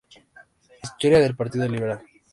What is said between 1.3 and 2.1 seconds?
Partido Liberal.